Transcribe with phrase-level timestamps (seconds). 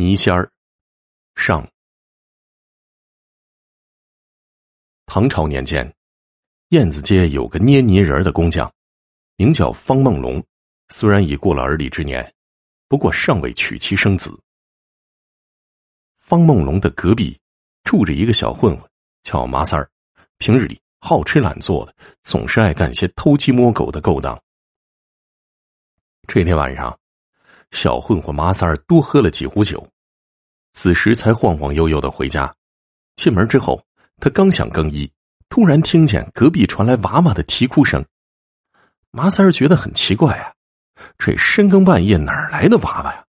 [0.00, 0.50] 泥仙儿，
[1.34, 1.70] 上。
[5.04, 5.94] 唐朝年间，
[6.68, 8.72] 燕子街有个捏泥人的工匠，
[9.36, 10.42] 名叫方梦龙。
[10.88, 12.34] 虽然已过了而立之年，
[12.88, 14.42] 不过尚未娶妻生子。
[16.16, 17.38] 方梦龙的隔壁
[17.84, 18.90] 住着一个小混混，
[19.22, 19.90] 叫麻三儿。
[20.38, 24.42] 平日里好吃懒做的，总是爱干些偷鸡摸狗的勾当。
[26.26, 26.98] 这天晚上。
[27.70, 29.86] 小混混麻三儿多喝了几壶酒，
[30.72, 32.54] 此时才晃晃悠悠的回家。
[33.16, 33.82] 进门之后，
[34.18, 35.10] 他刚想更衣，
[35.48, 38.04] 突然听见隔壁传来娃娃的啼哭声。
[39.10, 40.52] 麻三儿觉得很奇怪啊，
[41.18, 43.24] 这深更半夜哪来的娃娃呀？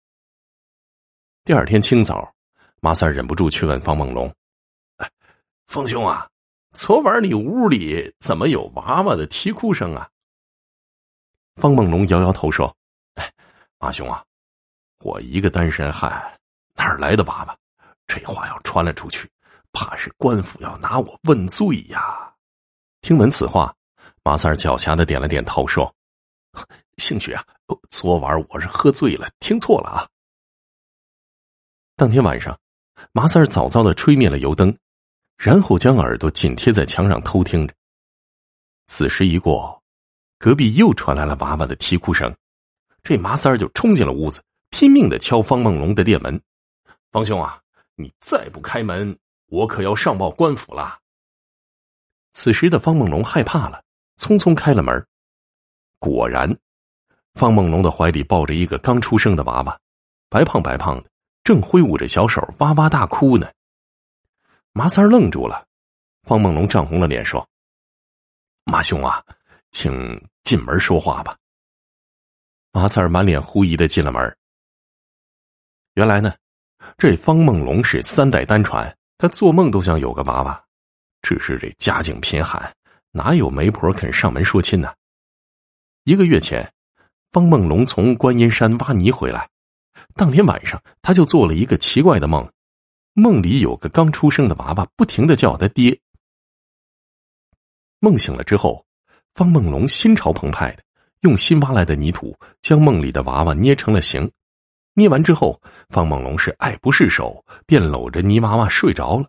[1.44, 2.32] 第二天清早，
[2.80, 4.32] 麻三儿忍不住去问方梦龙
[4.98, 5.10] ：“哎，
[5.66, 6.28] 方兄啊，
[6.72, 10.08] 昨晚你屋里怎么有娃娃的啼哭声啊？”
[11.56, 12.74] 方梦龙摇摇头说
[13.16, 13.32] ：“哎，
[13.78, 14.24] 马兄啊。”
[15.00, 16.38] 我一个单身汉，
[16.74, 17.56] 哪来的娃娃？
[18.06, 19.28] 这话要传了出去，
[19.72, 22.30] 怕是官府要拿我问罪呀！
[23.00, 23.74] 听闻此话，
[24.22, 25.94] 马三儿狡黠的点了点头，说
[26.98, 27.42] ：“兴许啊，
[27.88, 30.06] 昨晚我是喝醉了，听错了啊。”
[31.96, 32.58] 当天晚上，
[33.12, 34.76] 马三儿早早的吹灭了油灯，
[35.38, 37.72] 然后将耳朵紧贴在墙上偷听着。
[38.86, 39.82] 此时一过，
[40.36, 42.36] 隔壁又传来了娃娃的啼哭声，
[43.02, 44.42] 这马三儿就冲进了屋子。
[44.70, 46.40] 拼命的敲方梦龙的店门，
[47.10, 47.60] 方兄啊，
[47.96, 50.98] 你再不开门，我可要上报官府了。
[52.32, 53.82] 此时的方梦龙害怕了，
[54.16, 55.06] 匆匆开了门。
[55.98, 56.56] 果然，
[57.34, 59.78] 方梦龙的怀里抱着一个刚出生的娃娃，
[60.28, 61.10] 白胖白胖的，
[61.42, 63.50] 正挥舞着小手哇哇大哭呢。
[64.72, 65.66] 麻三愣住了，
[66.22, 67.46] 方梦龙涨红了脸说
[68.64, 69.22] ：“马兄啊，
[69.72, 69.92] 请
[70.44, 71.36] 进门说话吧。”
[72.72, 74.36] 麻三儿满脸狐疑的进了门。
[75.94, 76.34] 原来呢，
[76.96, 80.64] 这方梦龙是三代单传，他做梦都想有个娃娃，
[81.22, 82.72] 只是这家境贫寒，
[83.10, 84.94] 哪有媒婆肯上门说亲呢？
[86.04, 86.72] 一个月前，
[87.32, 89.48] 方梦龙从观音山挖泥回来，
[90.14, 92.48] 当天晚上他就做了一个奇怪的梦，
[93.14, 95.98] 梦里有个刚出生的娃娃不停的叫他爹。
[97.98, 98.86] 梦醒了之后，
[99.34, 100.82] 方梦龙心潮澎湃的
[101.20, 104.30] 用新挖来的泥土将梦里的娃娃捏成了形。
[105.00, 109.26] 捏完之后，方梦龙是爱不释手，便搂着泥娃娃睡着了。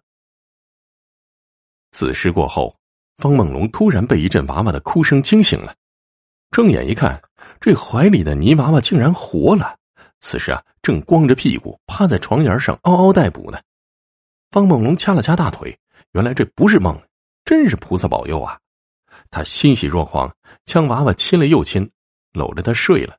[1.91, 2.75] 子时过后，
[3.19, 5.73] 方梦龙突然被一阵娃娃的哭声惊醒了，
[6.51, 7.21] 睁眼一看，
[7.61, 9.77] 这怀里的泥娃娃竟然活了。
[10.19, 13.57] 此时啊，正光着屁股趴在床沿上嗷嗷待哺呢。
[14.51, 15.79] 方梦龙掐了掐大腿，
[16.11, 17.01] 原来这不是梦，
[17.45, 18.59] 真是菩萨保佑啊！
[19.29, 21.89] 他欣喜若狂，将娃娃亲了又亲，
[22.33, 23.17] 搂着他睡了。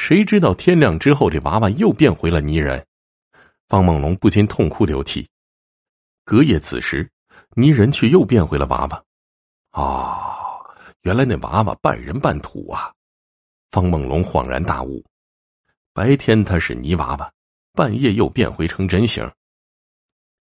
[0.00, 2.84] 谁知道天亮之后，这娃娃又变回了泥人，
[3.68, 5.28] 方梦龙不禁痛哭流涕。
[6.24, 7.06] 隔夜此时，
[7.54, 9.04] 泥人却又变回了娃娃。
[9.72, 10.56] 啊，
[11.02, 12.90] 原来那娃娃半人半土啊！
[13.70, 15.04] 方梦龙恍然大悟，
[15.92, 17.30] 白天他是泥娃娃，
[17.74, 19.30] 半夜又变回成人形。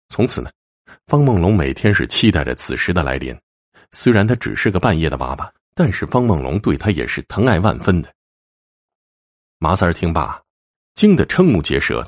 [0.08, 0.50] 从此呢，
[1.06, 3.34] 方梦龙每天是期待着此时的来临。
[3.92, 8.14] 虽然他只是个半夜的娃娃，但是方梦龙对他也是疼爱万分的。
[9.62, 10.42] 麻三儿听罢，
[10.94, 12.02] 惊得瞠目结舌。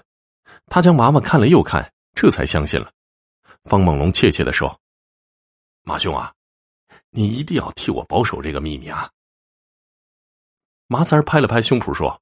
[0.69, 2.91] 他将娃娃看了又看，这才相信了。
[3.65, 4.81] 方梦龙怯怯的说
[5.85, 6.33] ：“马兄啊，
[7.11, 9.11] 你一定要替我保守这个秘密啊！”
[10.89, 12.19] 麻三儿拍了拍胸脯说：“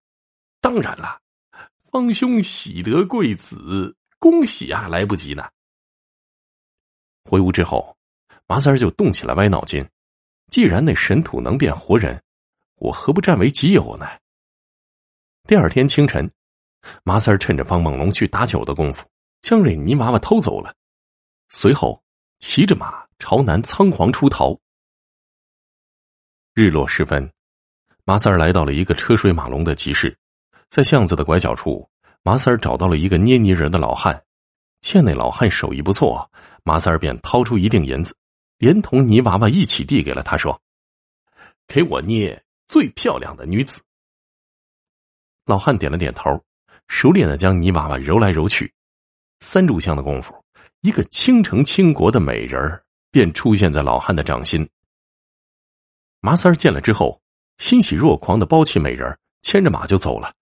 [0.60, 1.20] 当然了，
[1.92, 5.48] 方兄喜得贵子，恭喜啊，来不及呢。”
[7.22, 7.97] 回屋之后，
[8.48, 9.88] 麻三儿就动起了歪脑筋：
[10.48, 12.20] 既然那神土能变活人，
[12.78, 14.08] 我何不占为己有呢？
[15.48, 16.30] 第二天清晨，
[17.02, 19.04] 麻三儿趁着方梦龙去打酒的功夫，
[19.40, 20.74] 将这泥娃娃偷走了。
[21.48, 22.00] 随后，
[22.38, 24.56] 骑着马朝南仓皇出逃。
[26.54, 27.28] 日落时分，
[28.04, 30.16] 麻三儿来到了一个车水马龙的集市，
[30.68, 31.88] 在巷子的拐角处，
[32.22, 34.22] 麻三儿找到了一个捏泥人的老汉，
[34.80, 36.30] 见那老汉手艺不错，
[36.62, 38.15] 麻三儿便掏出一锭银子，
[38.59, 40.60] 连同泥娃娃一起递给了他，说
[41.66, 43.82] ：“给我捏最漂亮的女子。”
[45.50, 46.30] 老汉点了点头，
[46.86, 48.72] 熟练的将泥娃娃揉来揉去，
[49.41, 50.32] 三炷香的功夫，
[50.82, 52.80] 一个倾城倾国的美人
[53.10, 54.64] 便出现在老汉的掌心。
[56.20, 57.20] 麻三儿见了之后，
[57.58, 60.32] 欣喜若狂的抱起美人牵着马就走了。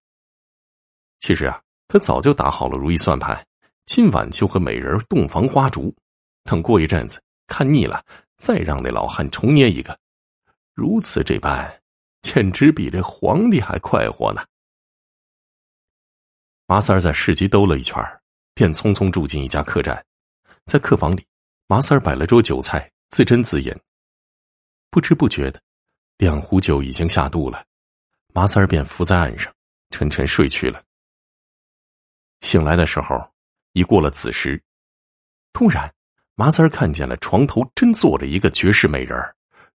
[1.20, 1.58] 其实啊，
[1.88, 3.43] 他早就打好了如意算盘，
[3.87, 5.94] 今晚就和美人洞房花烛，
[6.44, 8.04] 等过一阵子看腻了，
[8.37, 9.99] 再让那老汉重捏一个。
[10.75, 11.81] 如此这般，
[12.20, 14.44] 简直比这皇帝还快活呢。
[16.70, 17.97] 马三儿在市集兜了一圈，
[18.53, 20.05] 便匆匆住进一家客栈。
[20.67, 21.25] 在客房里，
[21.67, 23.75] 马三儿摆了桌酒菜，自斟自饮。
[24.91, 25.59] 不知不觉的，
[26.19, 27.65] 两壶酒已经下肚了，
[28.35, 29.50] 马三儿便伏在岸上，
[29.88, 30.85] 沉沉睡去了。
[32.43, 33.17] 醒来的时候，
[33.73, 34.62] 已过了子时。
[35.55, 35.91] 突然，
[36.35, 39.19] 马三儿看见了床头真坐着一个绝世美人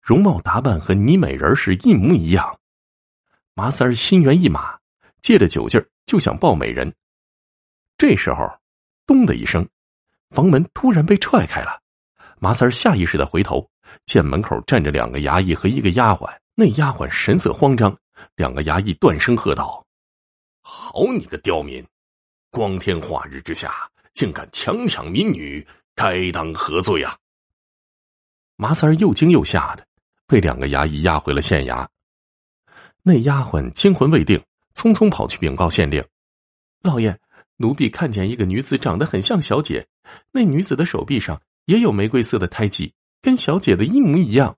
[0.02, 2.60] 容貌打扮和倪美人是一模一样。
[3.54, 4.78] 马三儿心猿意马，
[5.22, 6.94] 借着酒劲儿就想抱美人。
[7.98, 8.52] 这时候，
[9.06, 9.68] 咚的一声。
[10.32, 11.82] 房门突然被踹开了，
[12.40, 13.70] 马三儿下意识的回头，
[14.06, 16.34] 见门口站着两个衙役和一个丫鬟。
[16.56, 17.94] 那丫鬟神色慌张，
[18.36, 19.86] 两个衙役断声喝道
[20.64, 21.86] ：“好你个刁民，
[22.50, 25.66] 光天化日之下竟敢强抢民女，
[25.96, 27.18] 该当何罪啊？”
[28.56, 29.86] 马三儿又惊又吓的，
[30.28, 31.86] 被两个衙役押回了县衙。
[33.04, 34.42] 那丫鬟惊魂未定，
[34.74, 36.04] 匆匆跑去禀告县令
[36.82, 37.20] ：“老爷。”
[37.58, 39.88] 奴婢看见一个女子长得很像小姐，
[40.32, 42.92] 那女子的手臂上也有玫瑰色的胎记，
[43.22, 44.58] 跟小姐的一模一样。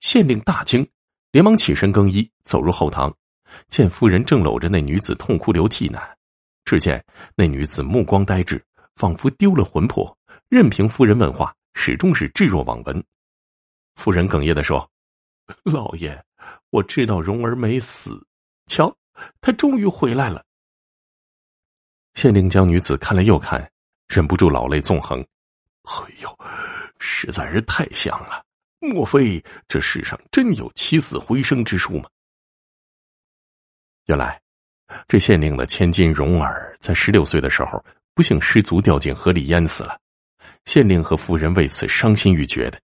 [0.00, 0.86] 县令大惊，
[1.32, 3.16] 连忙起身更衣，走入后堂，
[3.70, 6.00] 见夫人正搂着那女子痛哭流涕呢。
[6.66, 7.02] 只见
[7.34, 8.62] 那女子目光呆滞，
[8.94, 10.14] 仿佛丢了魂魄，
[10.50, 13.02] 任凭夫人问话，始终是置若罔闻。
[13.94, 14.90] 夫人哽咽的说
[15.64, 16.22] ：“老爷，
[16.68, 18.22] 我知道蓉儿没死，
[18.66, 18.96] 瞧，
[19.40, 20.44] 他终于回来了。”
[22.14, 23.70] 县令将女子看了又看，
[24.08, 25.20] 忍不住老泪纵横。
[25.82, 26.38] 哎呦，
[26.98, 28.44] 实在是太像了！
[28.78, 32.08] 莫非这世上真有起死回生之术吗？
[34.06, 34.40] 原来，
[35.08, 37.82] 这县令的千金蓉儿在十六岁的时候
[38.14, 39.98] 不幸失足掉进河里淹死了，
[40.66, 42.80] 县令和夫人为此伤心欲绝的。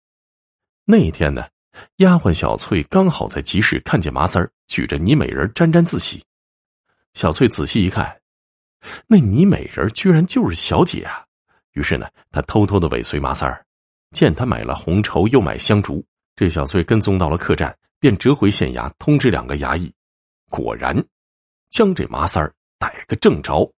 [0.84, 1.46] 那一天呢，
[1.96, 6.24] 丫鬟小翠刚好在集市看见麻三儿举着泥美人沾沾自喜，
[7.14, 8.20] 小翠仔细一看。
[9.06, 11.24] 那倪美人居然就是小姐啊！
[11.72, 13.64] 于是呢，她偷偷的尾随麻三儿，
[14.12, 19.92] 见他买了红绸，又买香烛，这小翠跟踪到了客栈，便折回县衙通知两个衙役，
[20.48, 20.96] 果然
[21.70, 23.70] 将这麻三儿逮个正着。